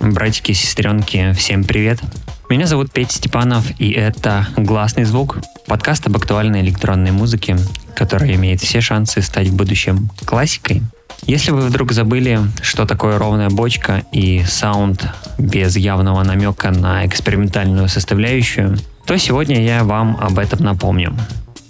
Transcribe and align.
Братики 0.00 0.52
сестренки, 0.52 1.32
всем 1.32 1.64
привет! 1.64 2.00
Меня 2.48 2.66
зовут 2.66 2.92
Петя 2.92 3.14
Степанов, 3.14 3.64
и 3.78 3.90
это 3.90 4.46
«Гласный 4.56 5.04
звук»— 5.04 5.38
подкаст 5.66 6.06
об 6.06 6.16
актуальной 6.16 6.60
электронной 6.60 7.10
музыке, 7.10 7.56
которая 7.96 8.34
имеет 8.34 8.60
все 8.60 8.80
шансы 8.80 9.22
стать 9.22 9.48
в 9.48 9.56
будущем 9.56 10.10
классикой. 10.24 10.82
Если 11.26 11.50
вы 11.50 11.62
вдруг 11.62 11.92
забыли, 11.92 12.40
что 12.62 12.86
такое 12.86 13.18
ровная 13.18 13.48
бочка 13.50 14.04
и 14.12 14.44
саунд 14.46 15.06
без 15.38 15.76
явного 15.76 16.22
намека 16.22 16.70
на 16.70 17.06
экспериментальную 17.06 17.88
составляющую, 17.88 18.78
то 19.06 19.16
сегодня 19.18 19.62
я 19.62 19.84
вам 19.84 20.16
об 20.20 20.38
этом 20.38 20.64
напомню. 20.64 21.14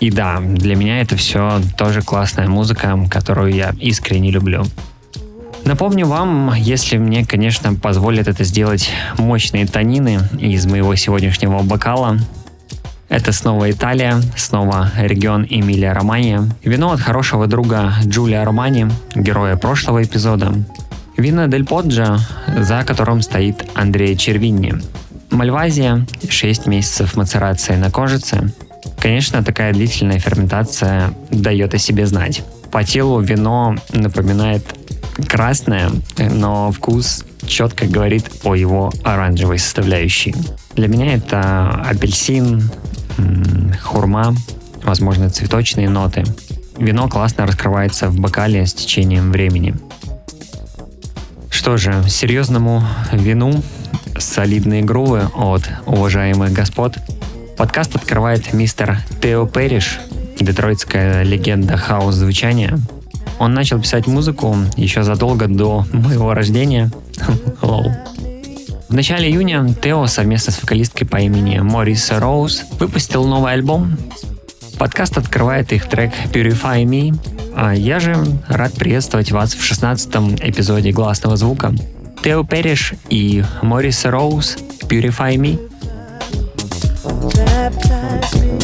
И 0.00 0.10
да, 0.10 0.40
для 0.40 0.76
меня 0.76 1.00
это 1.00 1.16
все 1.16 1.60
тоже 1.78 2.02
классная 2.02 2.48
музыка, 2.48 2.98
которую 3.10 3.54
я 3.54 3.74
искренне 3.80 4.30
люблю. 4.30 4.64
Напомню 5.64 6.06
вам, 6.06 6.52
если 6.54 6.98
мне, 6.98 7.24
конечно, 7.24 7.74
позволят 7.74 8.28
это 8.28 8.44
сделать 8.44 8.90
мощные 9.16 9.66
тонины 9.66 10.20
из 10.38 10.66
моего 10.66 10.94
сегодняшнего 10.94 11.62
бокала, 11.62 12.18
это 13.08 13.32
снова 13.32 13.70
Италия, 13.70 14.20
снова 14.36 14.90
регион 14.96 15.46
Эмилия 15.48 15.92
Романия. 15.92 16.42
Вино 16.64 16.92
от 16.92 17.00
хорошего 17.00 17.46
друга 17.46 17.92
Джулия 18.04 18.44
Романи, 18.44 18.88
героя 19.14 19.56
прошлого 19.56 20.02
эпизода. 20.02 20.52
Вино 21.16 21.46
Дель 21.46 21.64
Поджа, 21.64 22.18
за 22.58 22.82
которым 22.84 23.22
стоит 23.22 23.64
Андрей 23.74 24.16
Червинни. 24.16 24.74
Мальвазия, 25.34 26.06
6 26.28 26.66
месяцев 26.66 27.16
мацерации 27.16 27.74
на 27.74 27.90
кожице. 27.90 28.52
Конечно, 28.98 29.42
такая 29.42 29.72
длительная 29.72 30.20
ферментация 30.20 31.12
дает 31.30 31.74
о 31.74 31.78
себе 31.78 32.06
знать. 32.06 32.42
По 32.70 32.84
телу 32.84 33.20
вино 33.20 33.74
напоминает 33.92 34.64
красное, 35.28 35.90
но 36.18 36.70
вкус 36.70 37.24
четко 37.46 37.86
говорит 37.86 38.30
о 38.44 38.54
его 38.54 38.92
оранжевой 39.02 39.58
составляющей. 39.58 40.34
Для 40.74 40.88
меня 40.88 41.14
это 41.14 41.82
апельсин, 41.84 42.70
хурма, 43.82 44.34
возможно, 44.84 45.30
цветочные 45.30 45.88
ноты. 45.88 46.24
Вино 46.78 47.08
классно 47.08 47.46
раскрывается 47.46 48.08
в 48.08 48.18
бокале 48.18 48.66
с 48.66 48.74
течением 48.74 49.32
времени. 49.32 49.74
Что 51.54 51.78
же, 51.78 52.04
серьезному 52.08 52.82
вину 53.12 53.62
солидные 54.18 54.82
грувы 54.82 55.30
от 55.34 55.62
уважаемых 55.86 56.52
господ 56.52 56.98
подкаст 57.56 57.96
открывает 57.96 58.52
мистер 58.52 58.98
Тео 59.22 59.46
Перриш, 59.46 60.00
детройтская 60.38 61.22
легенда 61.22 61.78
хаос-звучания– 61.78 62.78
он 63.38 63.52
начал 63.52 63.80
писать 63.80 64.06
музыку 64.06 64.56
еще 64.76 65.02
задолго 65.02 65.48
до 65.48 65.84
моего 65.92 66.34
рождения. 66.34 66.90
В 67.60 68.94
начале 68.94 69.28
июня 69.28 69.74
Тео 69.82 70.06
совместно 70.06 70.52
с 70.52 70.62
вокалисткой 70.62 71.06
по 71.08 71.16
имени 71.16 71.58
Мориса 71.58 72.20
Роуз 72.20 72.62
выпустил 72.78 73.24
новый 73.24 73.52
альбом. 73.52 73.96
Подкаст 74.78 75.18
открывает 75.18 75.72
их 75.72 75.88
трек 75.88 76.12
Purify 76.32 76.84
Me, 76.84 77.14
я 77.74 78.00
же 78.00 78.16
рад 78.48 78.72
приветствовать 78.74 79.32
вас 79.32 79.54
в 79.54 79.62
16 79.62 80.08
эпизоде 80.40 80.92
«Гласного 80.92 81.36
звука». 81.36 81.74
Тео 82.22 82.42
Перриш 82.42 82.94
и 83.10 83.44
Мориса 83.62 84.10
Роуз 84.10 84.56
Purify 84.82 85.36
Me. 85.36 85.58
Baptize 87.34 88.34
me 88.40 88.58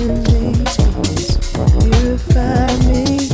in 0.00 0.22
these 0.24 1.38
purify 1.54 2.66
me. 2.86 3.25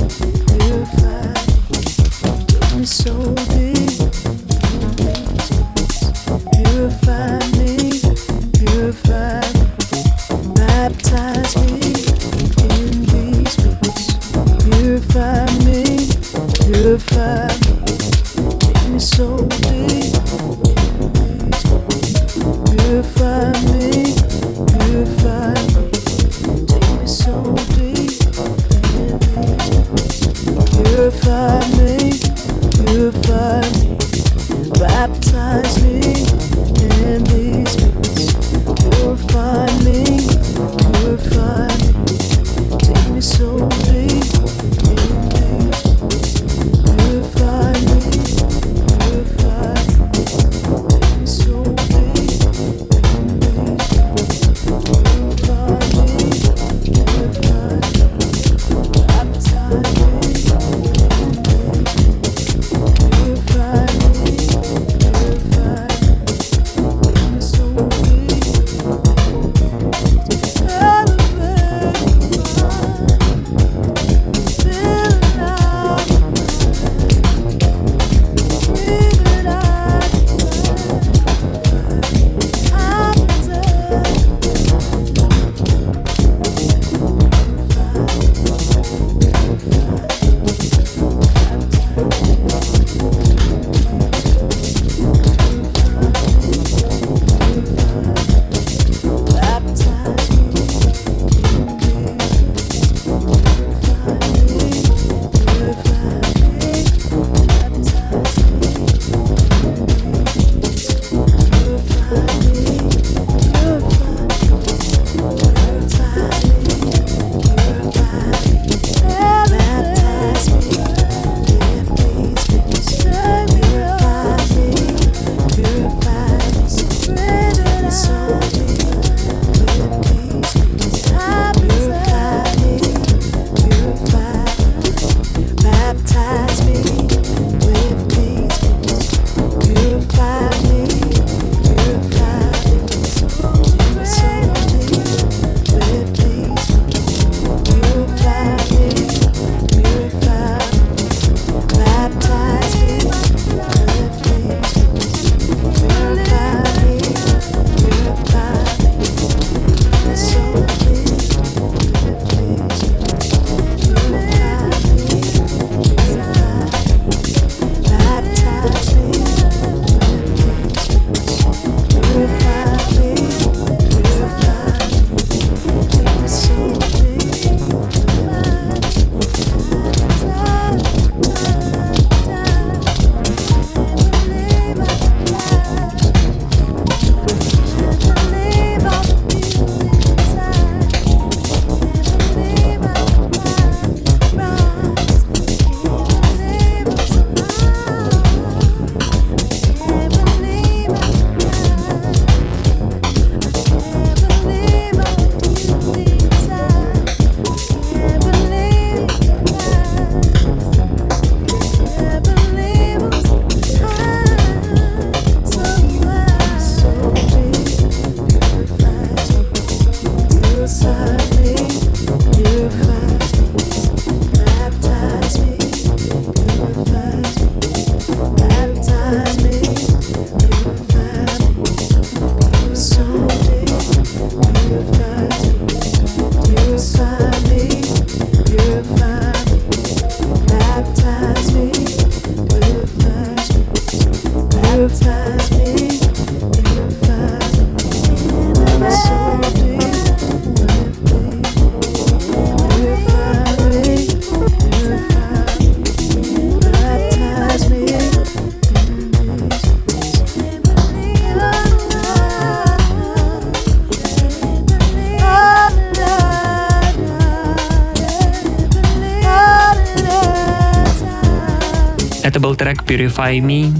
Purify 273.12 273.38
Me 273.40 273.72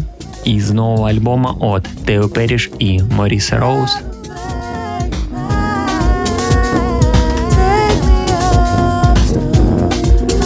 из 0.44 0.70
нового 0.70 1.08
альбома 1.08 1.56
от 1.60 1.86
Тео 2.06 2.28
Перриш 2.28 2.70
и 2.78 3.00
Мориса 3.00 3.56
Роуз. 3.56 3.96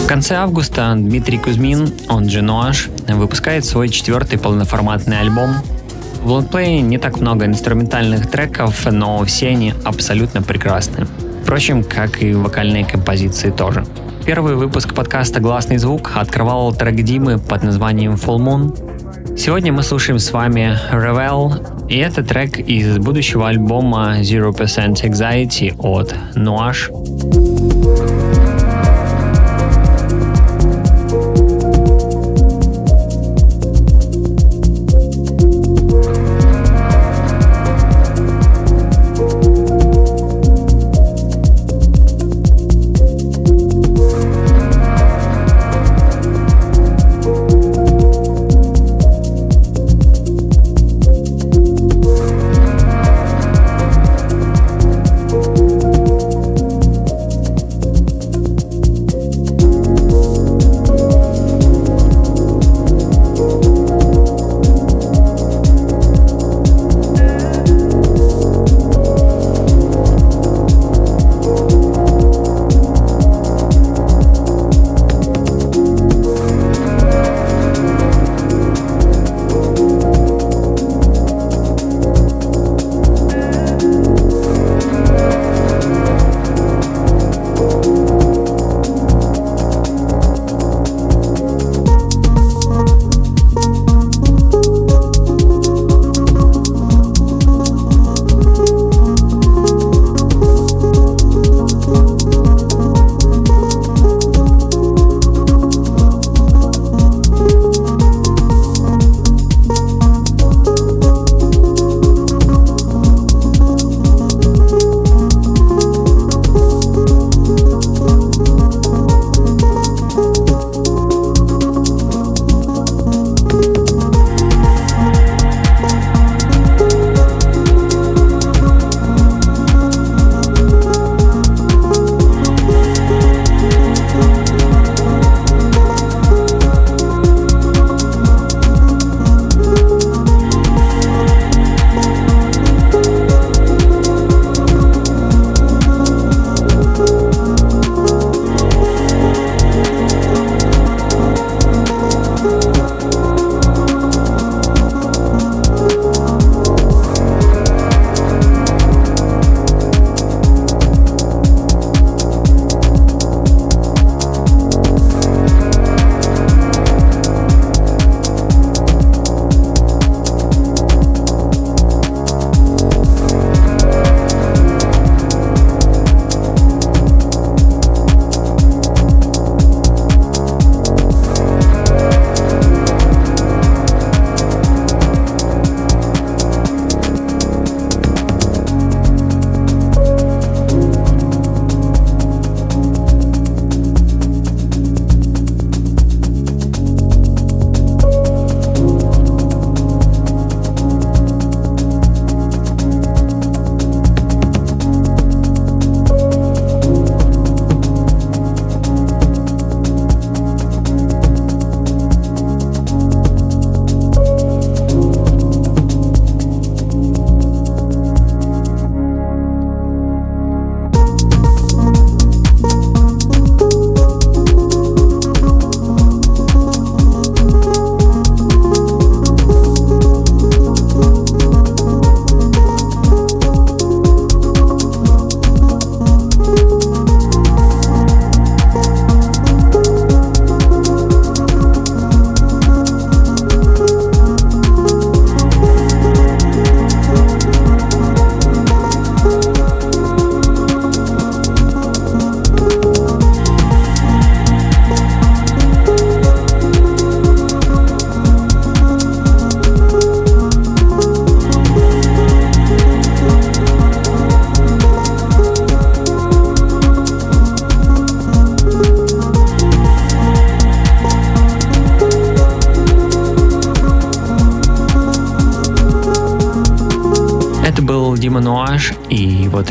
В 0.03 0.07
конце 0.07 0.35
августа 0.35 0.93
Дмитрий 0.95 1.37
Кузьмин, 1.37 1.91
он 2.07 2.29
же 2.29 2.41
Ноаш, 2.41 2.87
выпускает 3.09 3.65
свой 3.65 3.89
четвертый 3.89 4.39
полноформатный 4.39 5.19
альбом. 5.19 5.55
В 6.21 6.31
лонгплее 6.31 6.81
не 6.81 6.97
так 6.97 7.19
много 7.19 7.45
инструментальных 7.45 8.29
треков, 8.29 8.85
но 8.89 9.23
все 9.25 9.49
они 9.49 9.73
абсолютно 9.83 10.41
прекрасны. 10.41 11.07
Впрочем, 11.43 11.83
как 11.83 12.23
и 12.23 12.33
вокальные 12.33 12.85
композиции 12.85 13.49
тоже. 13.49 13.85
Первый 14.27 14.55
выпуск 14.55 14.93
подкаста 14.93 15.39
«Гласный 15.39 15.77
звук» 15.77 16.11
открывал 16.15 16.75
трек 16.75 16.95
Димы 16.95 17.39
под 17.39 17.63
названием 17.63 18.15
Full 18.15 18.37
Moon. 18.39 19.37
Сегодня 19.37 19.71
мы 19.71 19.83
слушаем 19.83 20.19
с 20.19 20.33
вами 20.33 20.77
Revel, 20.91 21.87
и 21.87 21.95
это 21.95 22.25
трек 22.25 22.59
из 22.59 22.97
будущего 22.97 23.47
альбома 23.47 24.17
Zero 24.19 24.51
Percent 24.51 24.95
Anxiety 25.01 25.73
от 25.79 26.13
Nuash. 26.35 26.91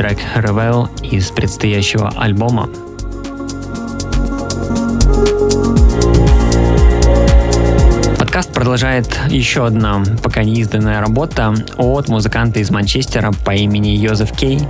Трек 0.07 0.19
Revel 0.37 0.89
из 1.03 1.31
предстоящего 1.33 2.13
альбома. 2.17 2.69
Подкаст 8.17 8.53
продолжает 8.53 9.09
еще 9.29 9.67
одна 9.67 10.05
пока 10.23 10.45
не 10.45 10.61
изданная 10.61 11.01
работа 11.01 11.53
от 11.77 12.09
музыканта 12.09 12.61
из 12.61 12.71
Манчестера 12.71 13.33
по 13.45 13.53
имени 13.53 13.89
Йозеф 13.89 14.31
Кей. 14.31 14.61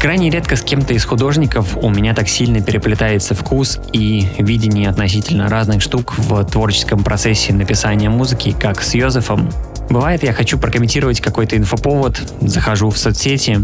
Крайне 0.00 0.30
редко 0.30 0.56
с 0.56 0.62
кем-то 0.62 0.94
из 0.94 1.04
художников 1.04 1.76
у 1.76 1.90
меня 1.90 2.14
так 2.14 2.28
сильно 2.28 2.62
переплетается 2.62 3.34
вкус 3.34 3.78
и 3.92 4.26
видение 4.38 4.88
относительно 4.88 5.48
разных 5.50 5.82
штук 5.82 6.14
в 6.16 6.42
творческом 6.44 7.04
процессе 7.04 7.52
написания 7.52 8.08
музыки, 8.08 8.56
как 8.58 8.82
с 8.82 8.94
Йозефом. 8.94 9.50
Бывает, 9.90 10.22
я 10.22 10.32
хочу 10.32 10.58
прокомментировать 10.58 11.20
какой-то 11.20 11.56
инфоповод, 11.56 12.20
захожу 12.40 12.90
в 12.90 12.98
соцсети, 12.98 13.60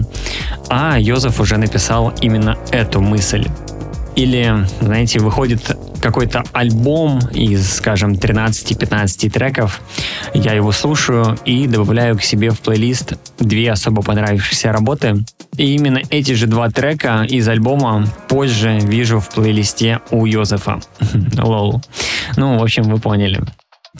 а 0.68 0.98
Йозеф 0.98 1.40
уже 1.40 1.56
написал 1.56 2.12
именно 2.20 2.58
эту 2.70 3.00
мысль. 3.00 3.48
Или, 4.16 4.66
знаете, 4.80 5.20
выходит 5.20 5.76
какой-то 6.00 6.44
альбом 6.52 7.20
из, 7.32 7.74
скажем, 7.76 8.12
13-15 8.12 9.30
треков, 9.30 9.80
я 10.34 10.52
его 10.52 10.72
слушаю 10.72 11.38
и 11.44 11.66
добавляю 11.66 12.18
к 12.18 12.22
себе 12.22 12.50
в 12.50 12.60
плейлист 12.60 13.14
две 13.38 13.70
особо 13.70 14.02
понравившиеся 14.02 14.72
работы. 14.72 15.24
И 15.56 15.74
именно 15.74 16.00
эти 16.10 16.32
же 16.32 16.46
два 16.46 16.70
трека 16.70 17.24
из 17.28 17.46
альбома 17.48 18.06
позже 18.28 18.78
вижу 18.80 19.20
в 19.20 19.28
плейлисте 19.28 20.00
у 20.10 20.26
Йозефа. 20.26 20.80
Лол. 21.38 21.82
Ну, 22.36 22.58
в 22.58 22.62
общем, 22.62 22.84
вы 22.84 22.98
поняли. 22.98 23.40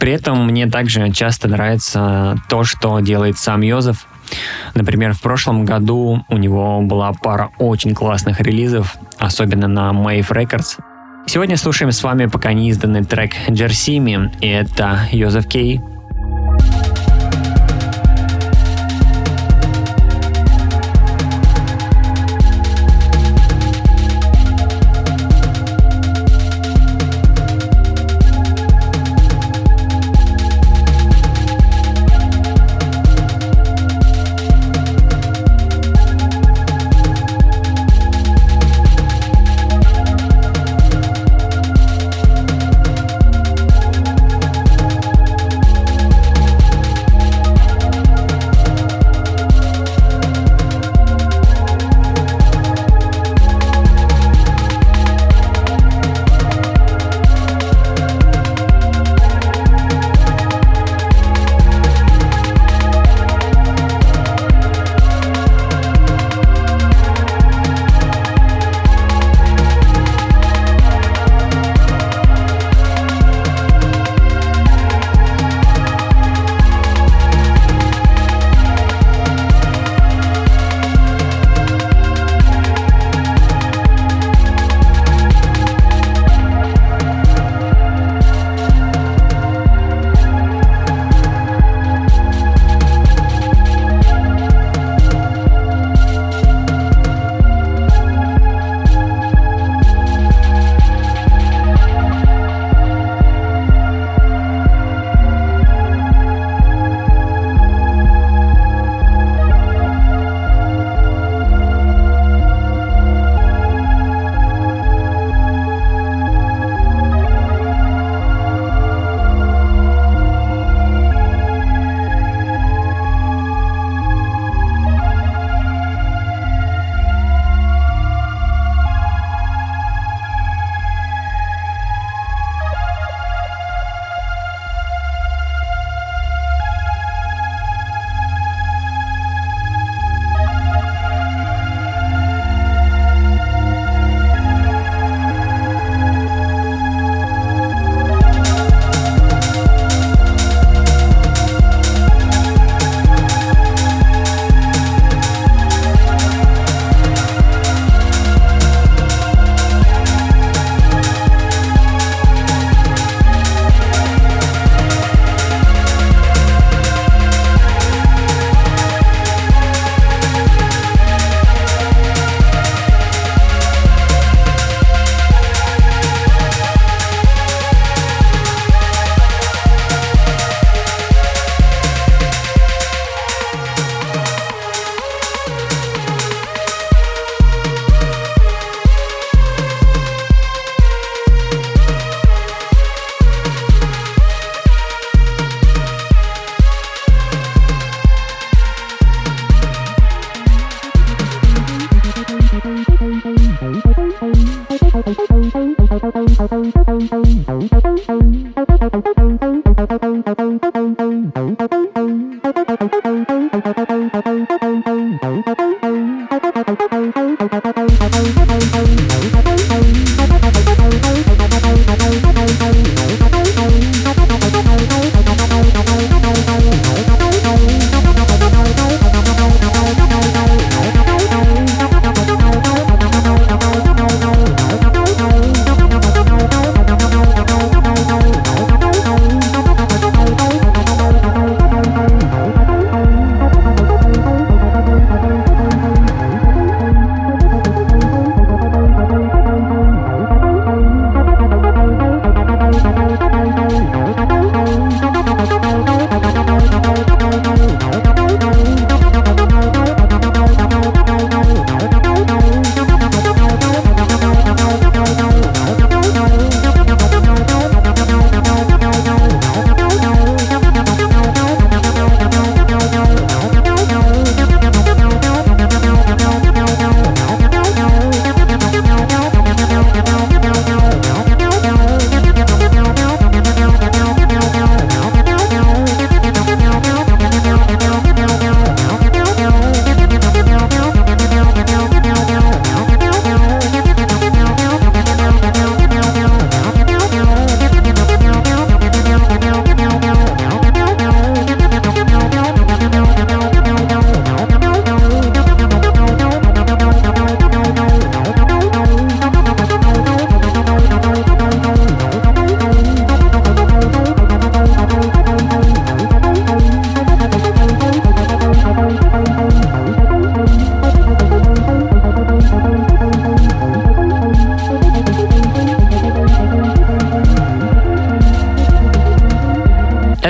При 0.00 0.12
этом 0.12 0.46
мне 0.46 0.66
также 0.66 1.12
часто 1.12 1.46
нравится 1.46 2.36
то, 2.48 2.64
что 2.64 2.98
делает 3.00 3.38
сам 3.38 3.60
Йозеф. 3.60 4.06
Например, 4.74 5.12
в 5.12 5.20
прошлом 5.20 5.66
году 5.66 6.24
у 6.28 6.36
него 6.38 6.80
была 6.80 7.12
пара 7.12 7.50
очень 7.58 7.94
классных 7.94 8.40
релизов, 8.40 8.96
особенно 9.18 9.68
на 9.68 9.90
Mave 9.90 10.28
Records. 10.30 10.78
Сегодня 11.26 11.58
слушаем 11.58 11.92
с 11.92 12.02
вами 12.02 12.26
пока 12.26 12.54
не 12.54 12.70
изданный 12.70 13.04
трек 13.04 13.32
Джерсими, 13.50 14.32
и 14.40 14.48
это 14.48 15.00
Йозеф 15.12 15.46
Кей 15.46 15.82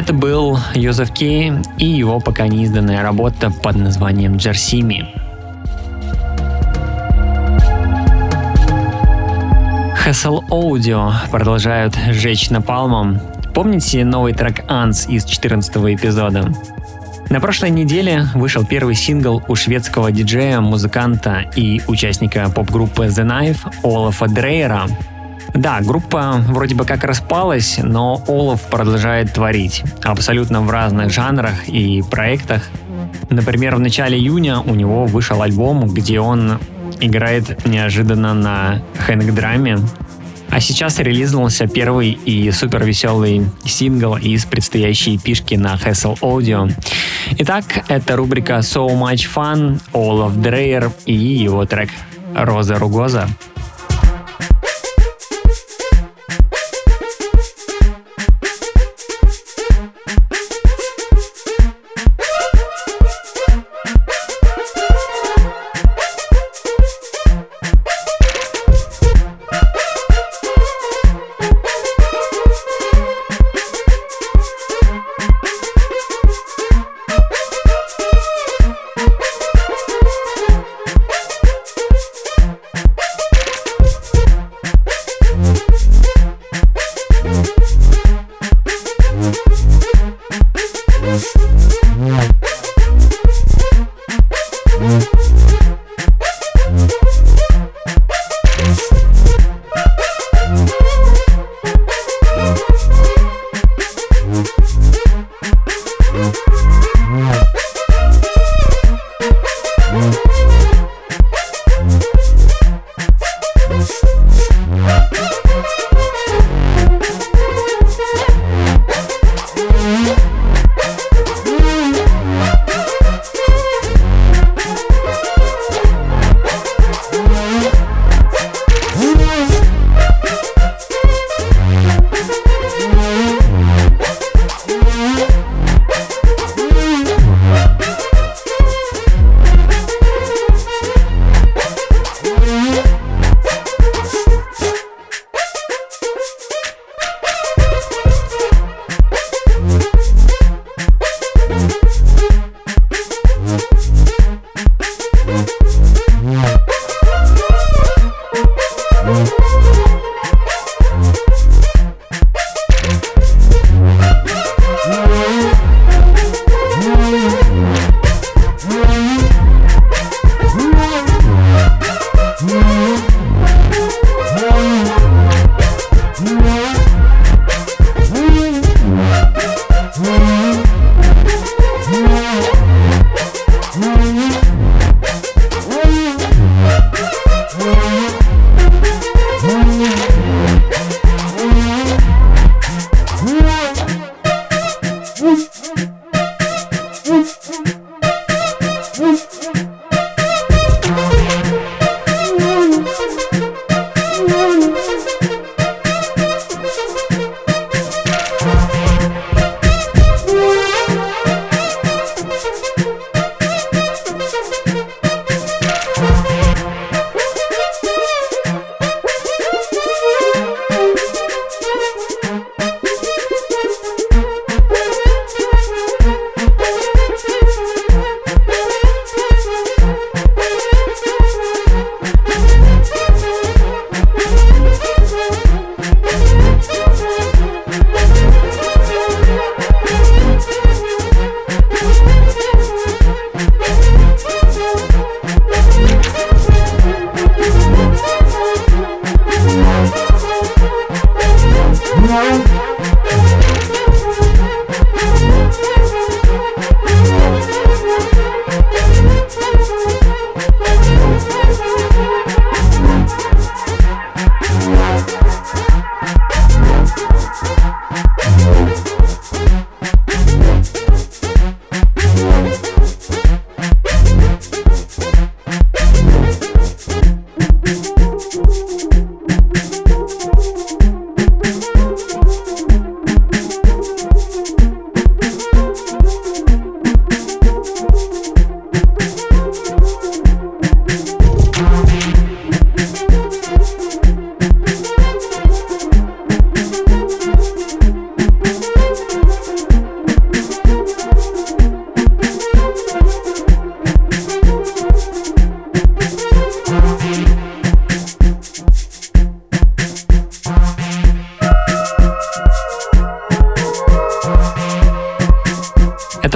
Это 0.00 0.14
был 0.14 0.58
Йозеф 0.74 1.12
Кей 1.12 1.52
и 1.76 1.84
его 1.84 2.20
пока 2.20 2.48
не 2.48 2.64
изданная 2.64 3.02
работа 3.02 3.50
под 3.50 3.76
названием 3.76 4.38
«Джерсими». 4.38 5.14
Hassel 10.02 10.40
Audio 10.48 11.12
продолжают 11.30 11.98
жечь 12.12 12.48
напалмом. 12.48 13.20
Помните 13.52 14.02
новый 14.06 14.32
трек 14.32 14.64
«Анс» 14.68 15.06
из 15.06 15.26
14 15.26 15.76
эпизода? 15.94 16.50
На 17.28 17.38
прошлой 17.38 17.68
неделе 17.68 18.24
вышел 18.34 18.64
первый 18.64 18.94
сингл 18.94 19.42
у 19.48 19.54
шведского 19.54 20.10
диджея, 20.10 20.60
музыканта 20.60 21.44
и 21.54 21.82
участника 21.86 22.48
поп-группы 22.48 23.04
The 23.04 23.26
Knife 23.26 23.70
Олафа 23.82 24.28
Дрейера– 24.28 24.86
да, 25.54 25.80
группа 25.80 26.42
вроде 26.48 26.74
бы 26.74 26.84
как 26.84 27.04
распалась, 27.04 27.78
но 27.82 28.22
Олаф 28.28 28.62
продолжает 28.68 29.32
творить. 29.32 29.82
Абсолютно 30.02 30.60
в 30.60 30.70
разных 30.70 31.10
жанрах 31.10 31.68
и 31.68 32.02
проектах. 32.10 32.62
Например, 33.28 33.76
в 33.76 33.80
начале 33.80 34.18
июня 34.18 34.60
у 34.60 34.74
него 34.74 35.06
вышел 35.06 35.42
альбом, 35.42 35.88
где 35.88 36.20
он 36.20 36.58
играет 37.00 37.66
неожиданно 37.66 38.34
на 38.34 38.82
хэнк-драме. 39.06 39.78
А 40.50 40.60
сейчас 40.60 40.98
релизнулся 40.98 41.68
первый 41.68 42.10
и 42.10 42.50
супер 42.50 42.84
веселый 42.84 43.46
сингл 43.64 44.16
из 44.16 44.44
предстоящей 44.44 45.16
пишки 45.16 45.54
на 45.54 45.76
Hassel 45.76 46.18
Audio. 46.20 46.72
Итак, 47.38 47.64
это 47.88 48.16
рубрика 48.16 48.54
So 48.54 48.88
Much 48.88 49.28
Fun, 49.32 49.80
Олаф 49.92 50.36
Дрейер 50.36 50.90
и 51.06 51.14
его 51.14 51.66
трек 51.66 51.90
«Роза 52.34 52.76
Ругоза». 52.76 53.28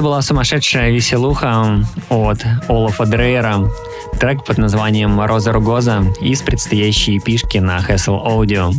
Была 0.05 0.21
сумасшедшая 0.21 0.91
веселуха 0.91 1.83
от 2.11 2.45
Олафа 2.69 3.07
Дрейера, 3.07 3.71
трек 4.21 4.45
под 4.45 4.59
названием 4.59 5.19
«Роза 5.19 5.51
Ругоза» 5.51 6.05
из 6.21 6.43
предстоящей 6.43 7.19
пишки 7.21 7.57
на 7.57 7.79
Hassel 7.79 8.23
Audio. 8.23 8.75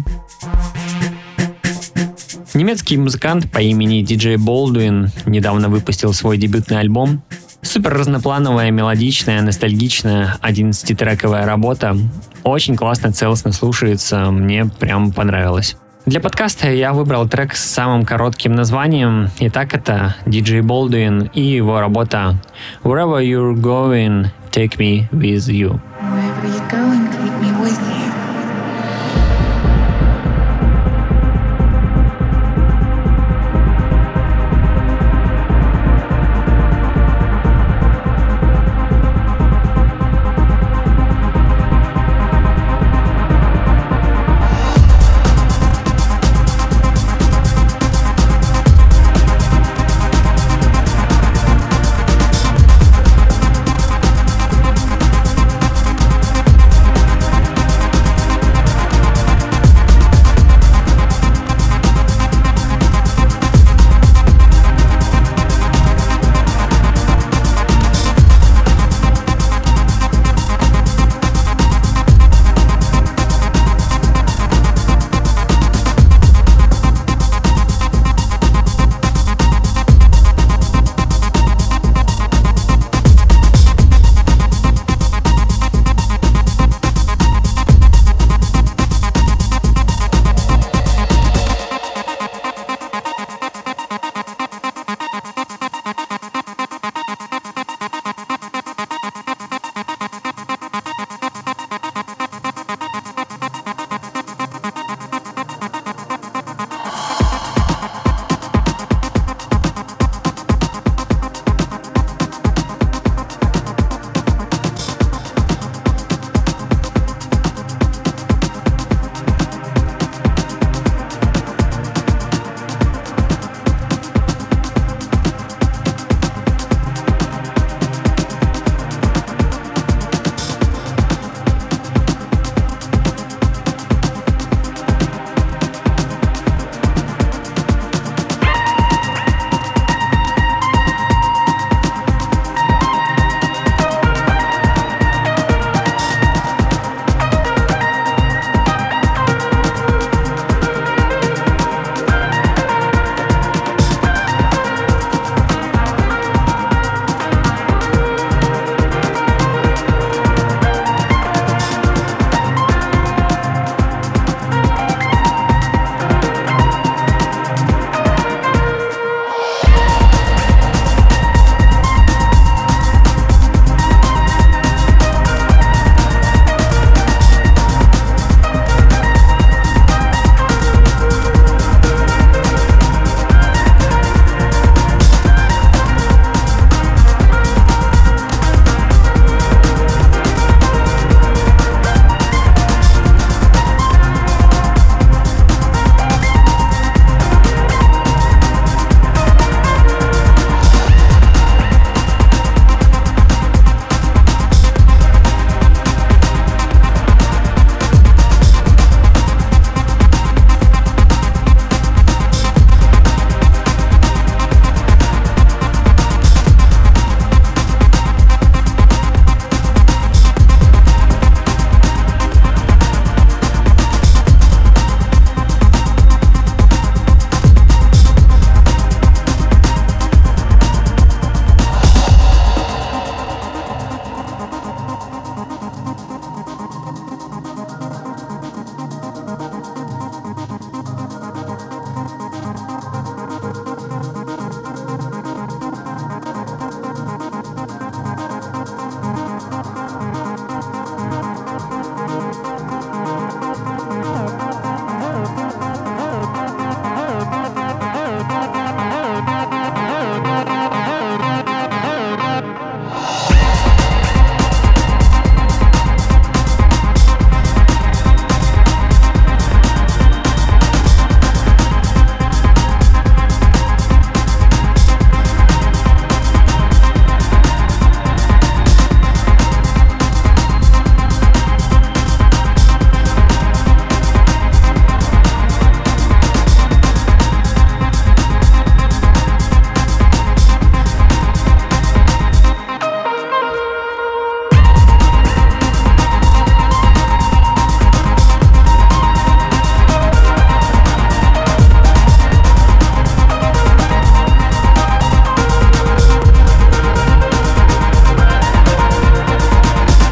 Немецкий 2.54 2.98
музыкант 2.98 3.52
по 3.52 3.58
имени 3.58 4.04
DJ 4.04 4.36
Baldwin 4.36 5.10
недавно 5.26 5.68
выпустил 5.68 6.14
свой 6.14 6.38
дебютный 6.38 6.80
альбом. 6.80 7.24
Супер 7.64 7.96
разноплановая, 7.96 8.70
мелодичная, 8.70 9.42
ностальгичная 9.42 10.38
11-трековая 10.44 11.48
работа. 11.48 11.98
Очень 12.44 12.76
классно, 12.76 13.12
целостно 13.12 13.52
слушается, 13.52 14.30
мне 14.30 14.66
прям 14.66 15.12
понравилось. 15.12 15.76
Для 16.06 16.20
подкаста 16.20 16.70
я 16.70 16.94
выбрал 16.94 17.28
трек 17.28 17.56
с 17.56 17.64
самым 17.64 18.06
коротким 18.06 18.54
названием. 18.54 19.30
Итак, 19.40 19.74
это 19.74 20.16
DJ 20.28 20.62
Baldwin 20.62 21.32
и 21.34 21.42
его 21.42 21.80
работа 21.80 22.36
Wherever 22.84 23.24
You're 23.24 23.56
Going, 23.56 24.28
Take 24.52 24.78
Me 24.78 25.10
With 25.10 25.50
You. 25.50 25.80
Wherever 26.00 26.48
you're 26.48 26.70
going, 26.70 27.05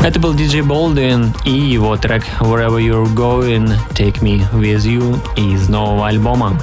Это 0.04 0.20
был 0.20 0.36
DJ 0.36 0.68
Baldwin 0.68 1.34
и 1.46 1.52
его 1.52 1.96
трек 1.96 2.26
Wherever 2.42 2.78
You're 2.78 3.08
Going, 3.16 3.74
Take 3.94 4.20
Me 4.20 4.44
With 4.52 4.82
You 4.82 5.18
из 5.38 5.70
нового 5.70 6.10
альбома. 6.10 6.60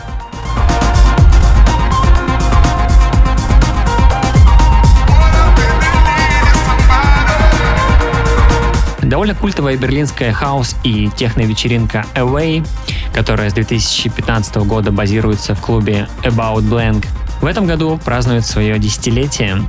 Довольно 9.01 9.35
культовая 9.35 9.79
берлинская 9.79 10.35
хаос 10.35 10.77
и 10.85 11.09
техно-вечеринка 11.17 12.05
Away, 12.15 12.67
которая 13.15 13.49
с 13.49 13.55
2015 13.55 14.57
года 14.57 14.93
базируется 14.93 15.55
в 15.55 15.63
клубе 15.63 16.11
About 16.25 16.69
Blank, 16.69 17.07
в 17.41 17.47
этом 17.47 17.67
году 17.67 17.99
празднует 18.05 18.45
свое 18.45 18.79
десятилетие. 18.79 19.67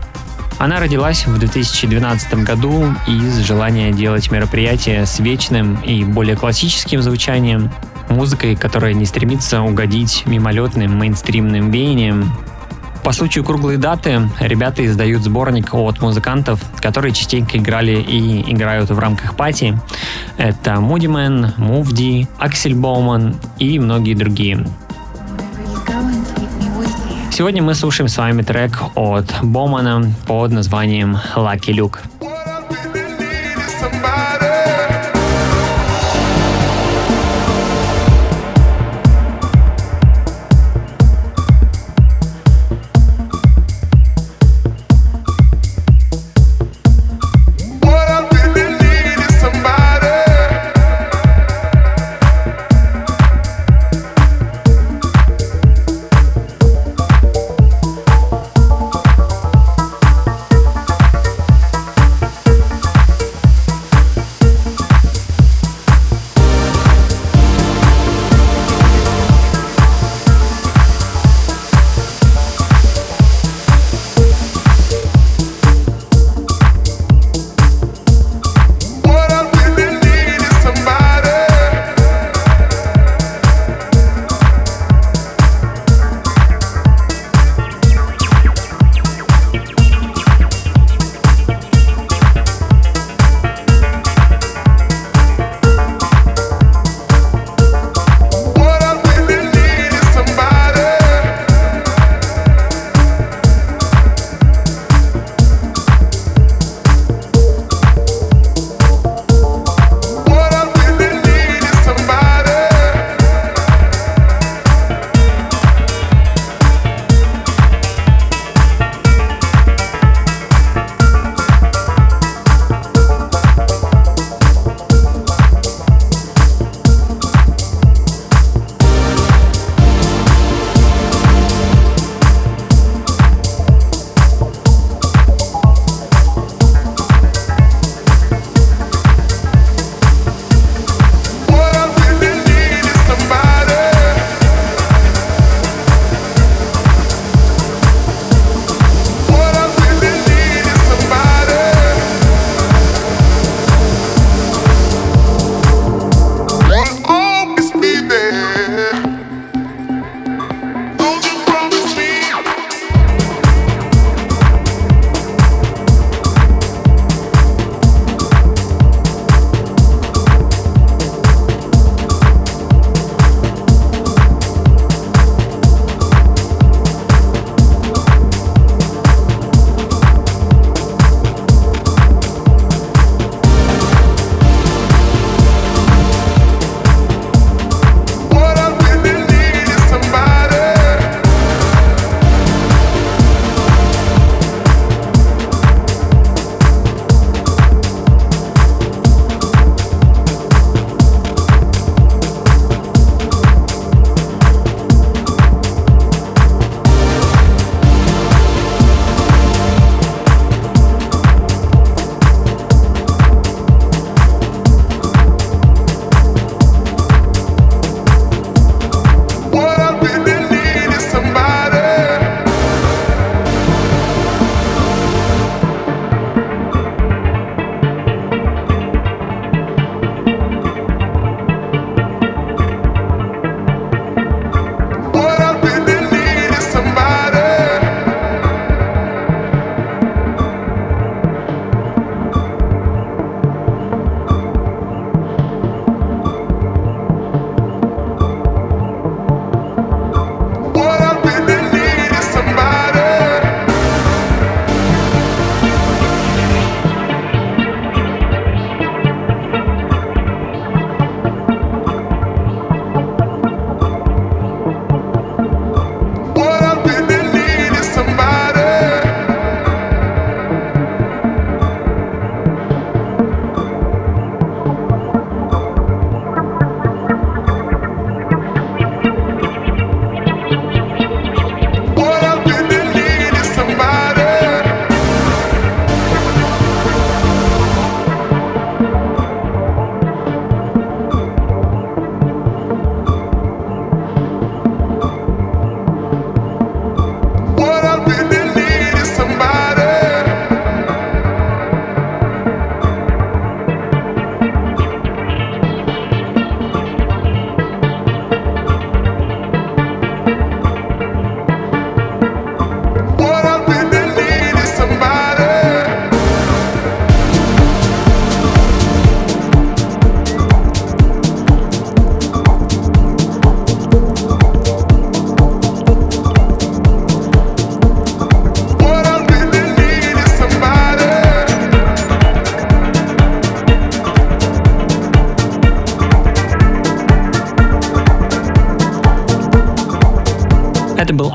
Она 0.62 0.80
родилась 0.80 1.26
в 1.26 1.39
2012 1.39 2.43
году 2.43 2.86
из 3.08 3.39
желания 3.39 3.91
делать 3.91 4.30
мероприятие 4.30 5.08
с 5.08 5.17
вечным 5.17 5.78
и 5.78 6.04
более 6.04 6.36
классическим 6.36 7.02
звучанием, 7.02 7.71
музыкой, 8.10 8.56
которая 8.56 8.93
не 8.93 9.06
стремится 9.06 9.63
угодить 9.63 10.21
мимолетным 10.28 11.00
мейнстримным 11.00 11.71
веяниям, 11.71 12.32
по 13.04 13.12
случаю 13.12 13.43
круглой 13.43 13.78
даты 13.78 14.30
ребята 14.39 14.86
издают 14.86 15.24
сборник 15.24 15.74
от 15.74 16.00
музыкантов, 16.00 16.62
которые 16.80 17.12
частенько 17.12 17.58
играли 17.58 18.00
и 18.00 18.54
играют 18.54 18.91
в 18.91 19.00
рамках 19.00 19.36
пати. 19.36 19.76
Это 20.38 20.74
Man, 20.74 21.54
Мувди, 21.58 22.28
Аксель 22.38 22.76
Боуман 22.76 23.36
и 23.58 23.80
многие 23.80 24.13
другие. 24.13 24.67
Сегодня 27.32 27.63
мы 27.63 27.76
слушаем 27.76 28.10
с 28.10 28.17
вами 28.17 28.41
трек 28.41 28.78
от 28.96 29.26
Бомана 29.41 30.12
под 30.28 30.52
названием 30.52 31.17
Lucky 31.36 31.74
Luke. 31.74 32.31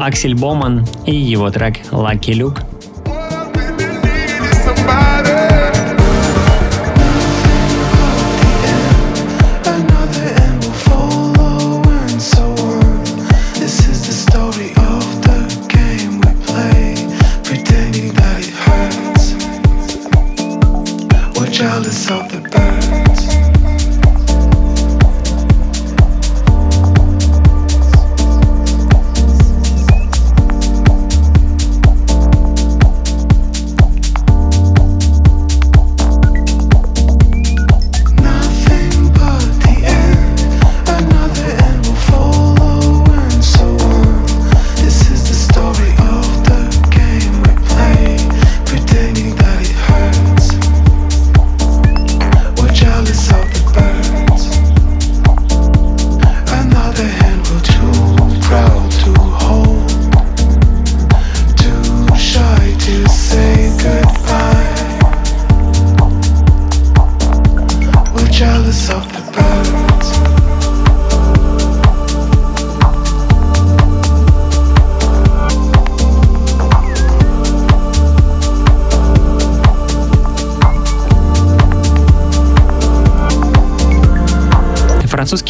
Аксель 0.06 0.36
Боман 0.36 0.86
и 1.04 1.12
его 1.12 1.50
трек 1.50 1.78
«Lucky 1.90 2.32
Luke». 2.32 2.65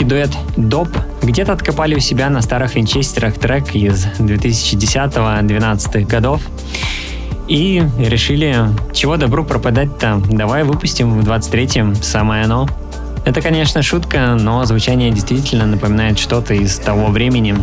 Дуэт 0.07 0.31
Доп 0.57 0.89
где-то 1.23 1.53
откопали 1.53 1.95
у 1.97 2.01
себя 2.01 2.31
на 2.31 2.41
старых 2.41 2.75
винчестерах 2.77 3.35
трек 3.39 3.75
из 3.75 4.07
2010-2012 4.19 6.07
годов 6.07 6.41
и 7.49 7.83
решили, 7.99 8.69
чего 8.93 9.17
добру 9.17 9.45
пропадать-то, 9.45 10.23
давай 10.31 10.65
выпустим 10.65 11.19
в 11.19 11.29
23-м 11.29 11.95
самое 11.97 12.45
оно. 12.45 12.69
Это, 13.25 13.41
конечно, 13.43 13.83
шутка, 13.83 14.37
но 14.39 14.65
звучание 14.65 15.11
действительно 15.11 15.67
напоминает 15.67 16.19
что-то 16.19 16.55
из 16.55 16.77
того 16.79 17.09
времени. 17.09 17.57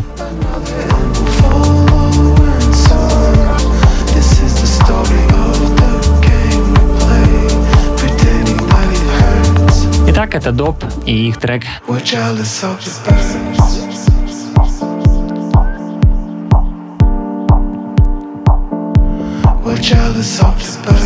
Итак, 10.22 10.34
это 10.34 10.52
Доп 10.52 10.84
и 11.06 11.28
их 11.28 11.38
трек 11.38 11.64
We're 19.64 19.76
jealous 19.76 20.40
of 20.40 20.56
the 20.58 20.90
birds. 20.90 21.01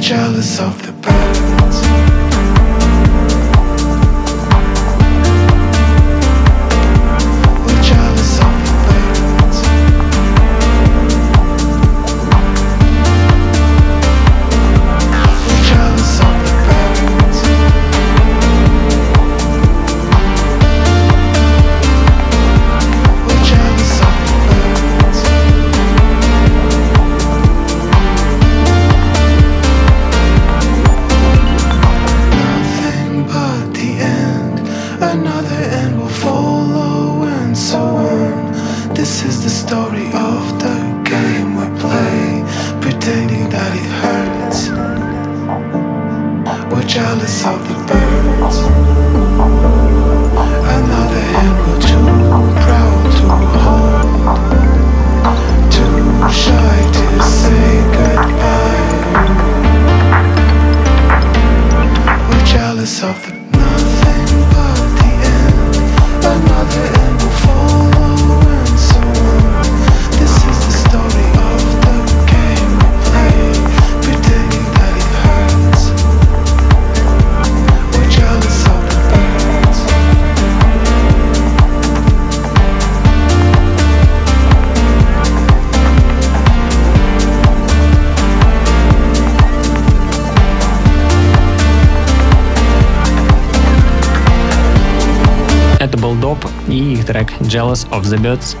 Jealous 0.00 0.58
of 0.58 0.80
the 0.86 0.92
birds. 0.92 1.49
Jealous 97.50 97.84
of 97.90 98.04
the 98.04 98.16
Birds. 98.16 98.56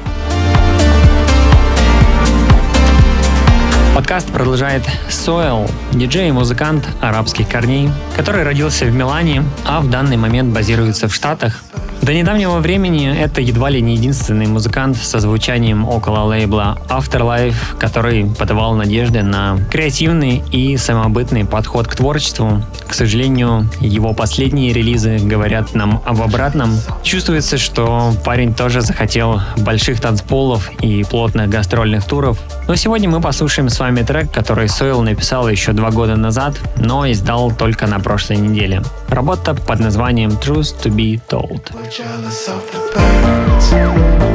Подкаст 3.94 4.32
продолжает 4.32 4.82
Soil, 5.08 5.70
диджей 5.92 6.30
и 6.30 6.32
музыкант 6.32 6.88
арабских 7.00 7.48
корней, 7.48 7.88
который 8.16 8.42
родился 8.42 8.86
в 8.86 8.92
Милане, 8.92 9.44
а 9.64 9.80
в 9.80 9.88
данный 9.88 10.16
момент 10.16 10.52
базируется 10.52 11.06
в 11.06 11.14
Штатах. 11.14 11.62
До 12.02 12.14
недавнего 12.14 12.58
времени 12.58 13.14
это 13.14 13.42
едва 13.42 13.68
ли 13.68 13.82
не 13.82 13.94
единственный 13.94 14.46
музыкант 14.46 14.96
со 14.96 15.20
звучанием 15.20 15.86
около 15.86 16.20
лейбла 16.20 16.78
Afterlife, 16.88 17.76
который 17.78 18.24
подавал 18.24 18.74
надежды 18.74 19.22
на 19.22 19.58
креативный 19.70 20.42
и 20.50 20.78
самобытный 20.78 21.44
подход 21.44 21.86
к 21.86 21.94
творчеству. 21.94 22.64
К 22.88 22.94
сожалению, 22.94 23.68
его 23.80 24.14
последние 24.14 24.72
релизы 24.72 25.18
говорят 25.18 25.74
нам 25.74 26.02
об 26.06 26.22
обратном. 26.22 26.72
Чувствуется, 27.02 27.58
что 27.58 28.14
парень 28.24 28.54
тоже 28.54 28.80
захотел 28.80 29.42
больших 29.58 30.00
танцполов 30.00 30.70
и 30.80 31.04
плотных 31.04 31.50
гастрольных 31.50 32.04
туров. 32.06 32.38
Но 32.66 32.76
сегодня 32.76 33.10
мы 33.10 33.20
послушаем 33.20 33.68
с 33.68 33.78
вами 33.78 34.02
трек, 34.02 34.32
который 34.32 34.68
Сойл 34.68 35.02
написал 35.02 35.48
еще 35.48 35.72
два 35.72 35.90
года 35.90 36.16
назад, 36.16 36.54
но 36.76 37.10
издал 37.10 37.52
только 37.52 37.86
на 37.86 38.00
прошлой 38.00 38.38
неделе. 38.38 38.82
Работа 39.08 39.54
под 39.54 39.80
названием 39.80 40.30
Truth 40.30 40.82
to 40.82 40.90
be 40.90 41.20
Told. 41.28 41.70
Jealous 41.90 42.48
of 42.48 42.64
the 42.70 44.29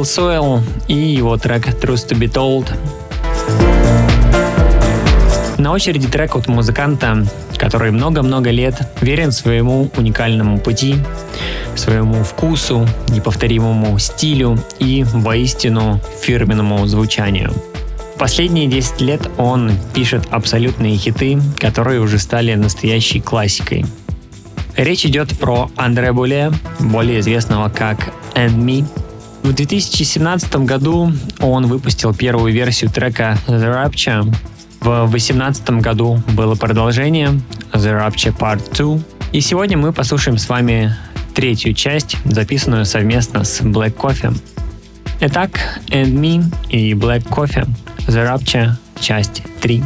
Был 0.00 0.06
Soil 0.06 0.62
и 0.88 0.94
его 0.94 1.36
трек 1.36 1.66
Truth 1.66 2.08
to 2.08 2.18
be 2.18 2.26
Told. 2.32 2.70
На 5.58 5.72
очереди 5.72 6.08
трек 6.08 6.36
от 6.36 6.48
музыканта, 6.48 7.26
который 7.58 7.90
много-много 7.90 8.48
лет 8.48 8.80
верен 9.02 9.30
своему 9.30 9.90
уникальному 9.98 10.58
пути, 10.58 10.94
своему 11.76 12.24
вкусу, 12.24 12.88
неповторимому 13.10 13.98
стилю 13.98 14.58
и 14.78 15.04
воистину 15.04 16.00
фирменному 16.22 16.86
звучанию. 16.86 17.52
Последние 18.18 18.68
10 18.68 19.02
лет 19.02 19.28
он 19.36 19.70
пишет 19.92 20.22
абсолютные 20.30 20.96
хиты, 20.96 21.38
которые 21.58 22.00
уже 22.00 22.18
стали 22.18 22.54
настоящей 22.54 23.20
классикой. 23.20 23.84
Речь 24.78 25.04
идет 25.04 25.38
про 25.38 25.70
Андре 25.76 26.12
Буле, 26.14 26.52
более 26.78 27.20
известного 27.20 27.68
как 27.68 28.14
And 28.34 28.56
Me. 28.56 28.86
В 29.42 29.52
2017 29.52 30.56
году 30.66 31.12
он 31.40 31.66
выпустил 31.66 32.14
первую 32.14 32.52
версию 32.52 32.90
трека 32.90 33.38
The 33.46 33.84
Rapture, 33.84 34.32
в 34.80 35.10
2018 35.10 35.70
году 35.82 36.22
было 36.32 36.54
продолжение 36.54 37.28
The 37.72 37.98
Rapture 37.98 38.36
Part 38.36 38.74
2. 38.76 38.98
И 39.32 39.40
сегодня 39.40 39.76
мы 39.76 39.92
послушаем 39.92 40.38
с 40.38 40.48
вами 40.48 40.94
третью 41.34 41.74
часть, 41.74 42.16
записанную 42.24 42.86
совместно 42.86 43.44
с 43.44 43.60
Black 43.60 43.94
Coffee. 43.94 44.34
Итак, 45.20 45.80
And 45.88 46.14
Me 46.14 46.44
и 46.70 46.92
Black 46.94 47.24
Coffee 47.28 47.68
The 48.06 48.26
Rapture, 48.26 48.72
часть 49.00 49.42
3. 49.60 49.82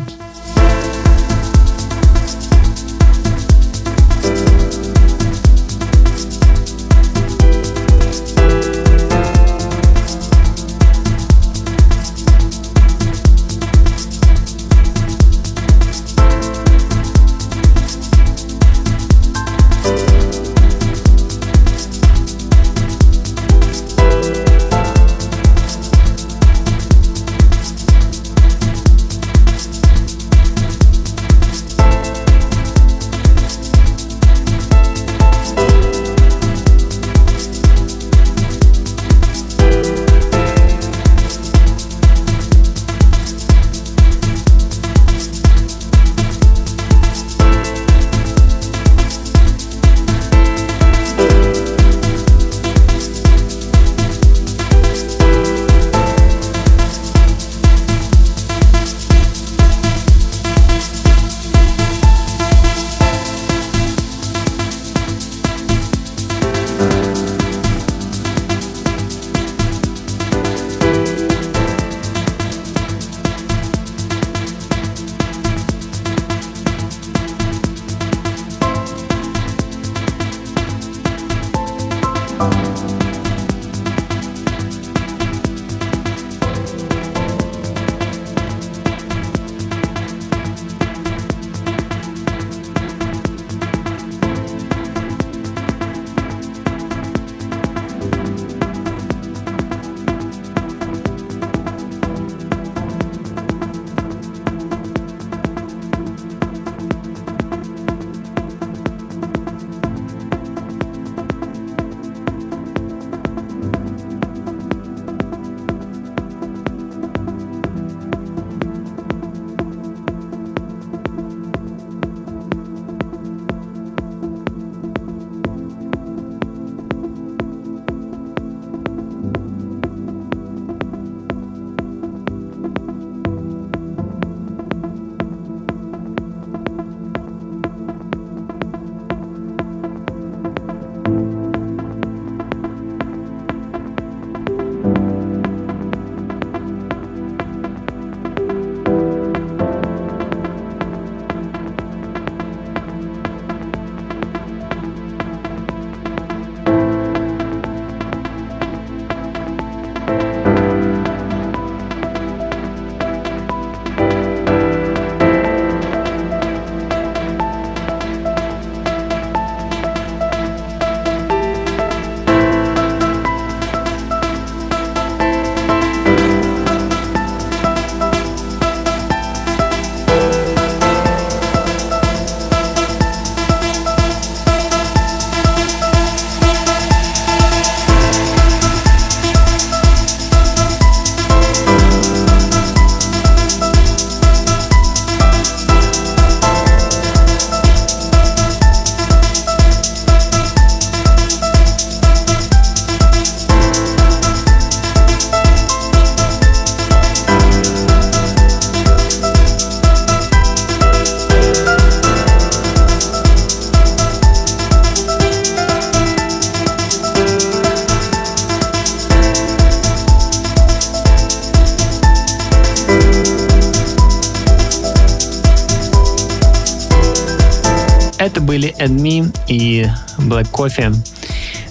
Были 228.54 228.72
And 228.78 229.00
Me 229.00 229.36
и 229.48 229.84
Black 230.18 230.48
Coffee. 230.52 230.94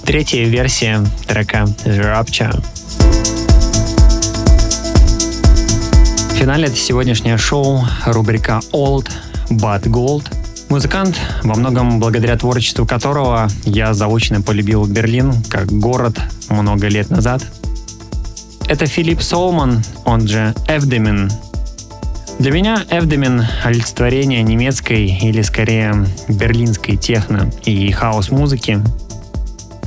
Третья 0.03 0.43
версия 0.43 1.01
трека 1.25 1.63
The 1.85 1.97
Rapture. 1.97 2.61
В 6.29 6.33
финале 6.35 6.65
это 6.65 6.75
сегодняшнее 6.75 7.37
шоу 7.37 7.85
рубрика 8.05 8.59
Old 8.73 9.09
But 9.49 9.83
Gold. 9.83 10.25
Музыкант, 10.67 11.17
во 11.43 11.55
многом 11.55 12.01
благодаря 12.01 12.35
творчеству 12.35 12.85
которого 12.85 13.47
я 13.63 13.93
заочно 13.93 14.41
полюбил 14.41 14.85
Берлин 14.85 15.41
как 15.43 15.71
город 15.71 16.19
много 16.49 16.89
лет 16.89 17.09
назад. 17.09 17.43
Это 18.67 18.87
Филипп 18.87 19.21
Солман, 19.21 19.81
он 20.03 20.27
же 20.27 20.53
Эвдемин. 20.67 21.31
Для 22.39 22.51
меня 22.51 22.83
Эвдемин— 22.89 23.43
олицетворение 23.63 24.41
немецкой 24.41 25.05
или 25.05 25.41
скорее 25.41 26.05
берлинской 26.27 26.97
техно 26.97 27.51
и 27.63 27.91
хаос-музыки. 27.91 28.79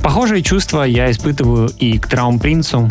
Похожие 0.01 0.41
чувства 0.41 0.83
я 0.83 1.11
испытываю 1.11 1.69
и 1.77 1.99
к 1.99 2.07
Траумпринцу, 2.07 2.89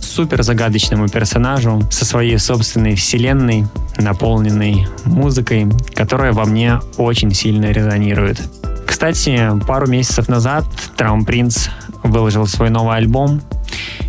супер 0.00 0.42
загадочному 0.42 1.08
персонажу 1.08 1.82
со 1.90 2.04
своей 2.04 2.38
собственной 2.38 2.94
вселенной, 2.94 3.66
наполненной 3.98 4.86
музыкой, 5.04 5.66
которая 5.94 6.32
во 6.32 6.44
мне 6.44 6.80
очень 6.96 7.34
сильно 7.34 7.66
резонирует. 7.66 8.40
Кстати, 8.86 9.50
пару 9.66 9.88
месяцев 9.88 10.28
назад 10.28 10.64
Траум 10.96 11.24
Принц 11.24 11.68
выложил 12.04 12.46
свой 12.46 12.70
новый 12.70 12.96
альбом. 12.96 13.42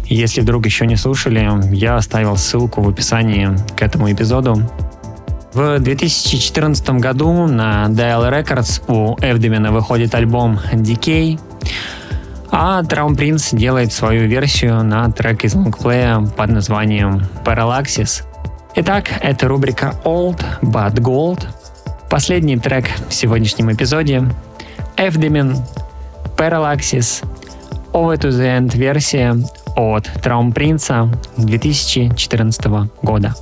Если 0.08 0.41
вдруг 0.41 0.66
еще 0.66 0.86
не 0.86 0.95
слушали, 0.95 1.49
я 1.74 1.95
оставил 1.95 2.38
ссылку 2.38 2.82
в 2.82 2.89
описании 2.89 3.49
к 3.76 3.82
этому 3.82 4.12
эпизоду. 4.12 4.62
В 5.53 5.80
2014 5.80 6.89
году 6.99 7.47
на 7.47 7.86
Dial 7.86 8.30
Records 8.30 8.84
у 8.88 9.16
Эвдемина 9.22 9.72
выходит 9.72 10.14
альбом 10.14 10.60
Decay, 10.74 11.39
а 12.51 12.82
Traum 12.84 13.16
Prince 13.16 13.56
делает 13.58 13.91
свою 13.93 14.28
версию 14.28 14.84
на 14.84 15.10
трек 15.12 15.43
из 15.43 15.56
лонгплея 15.56 16.20
под 16.22 16.49
названием 16.51 17.24
Parallaxis. 17.43 18.24
Итак, 18.76 19.10
это 19.22 19.47
рубрика 19.47 19.95
Old 20.03 20.43
But 20.62 20.95
Gold. 20.95 21.47
Последний 22.10 22.58
трек 22.58 22.86
в 23.10 23.14
сегодняшнем 23.14 23.72
эпизоде 23.72 24.24
Эвдемин 24.97 25.58
Parallaxis 26.38 27.26
Over 27.96 28.18
to 28.18 28.30
the 28.30 28.58
End 28.58 28.78
версия 28.78 29.38
от 29.78 30.12
Traum 30.22 30.54
Prince 30.54 31.10
2014 31.38 32.89
года. 33.02 33.34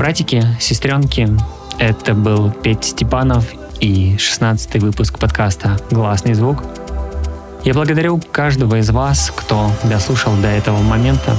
Братики, 0.00 0.42
сестренки, 0.58 1.28
это 1.78 2.14
был 2.14 2.50
Петь 2.50 2.84
Степанов 2.86 3.44
и 3.80 4.16
16 4.16 4.76
выпуск 4.76 5.18
подкаста 5.18 5.78
«Гласный 5.90 6.32
звук». 6.32 6.64
Я 7.64 7.74
благодарю 7.74 8.18
каждого 8.32 8.76
из 8.76 8.88
вас, 8.88 9.30
кто 9.36 9.70
дослушал 9.84 10.34
до 10.36 10.48
этого 10.48 10.80
момента. 10.80 11.36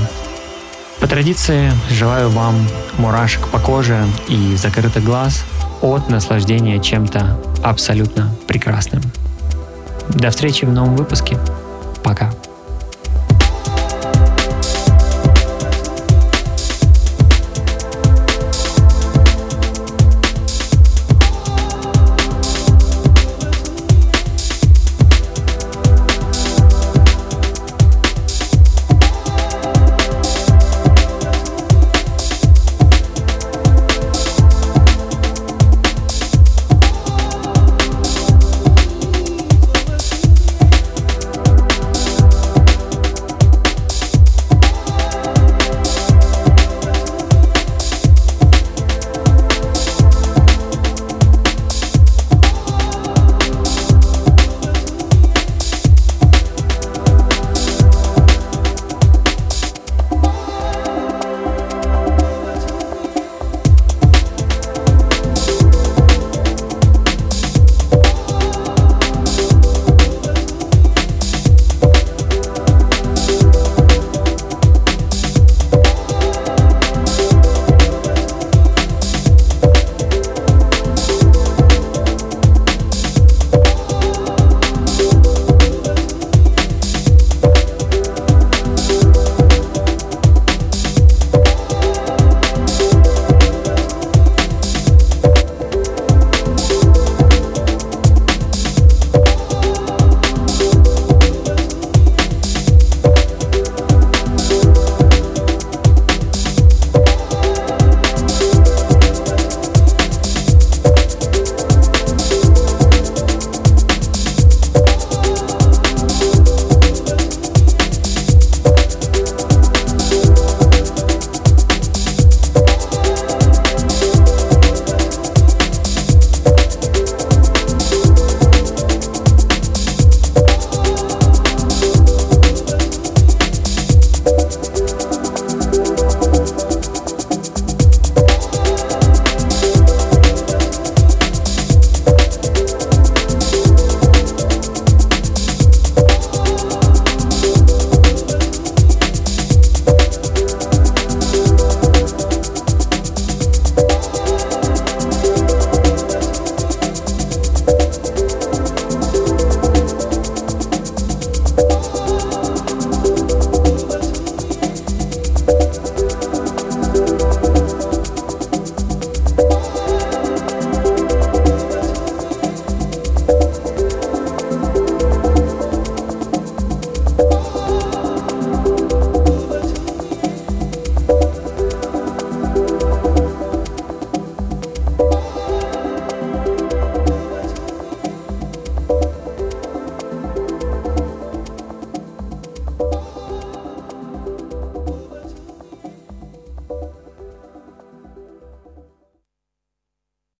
По 0.99 1.07
традиции 1.07 1.71
желаю 1.89 2.29
вам 2.29 2.53
мурашек 2.99 3.47
по 3.47 3.57
коже 3.57 3.99
и 4.29 4.55
закрытых 4.57 5.03
глаз 5.03 5.43
от 5.81 6.07
наслаждения 6.07 6.79
чем-то 6.79 7.39
абсолютно 7.63 8.29
прекрасным. 8.47 9.01
До 10.09 10.29
встречи 10.29 10.65
в 10.65 10.71
новом 10.71 10.97
выпуске. 10.97 11.35
Пока. 12.03 12.31